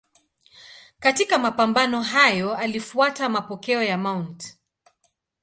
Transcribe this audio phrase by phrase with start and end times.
[0.99, 4.57] Katika mapambano hayo alifuata mapokeo ya Mt.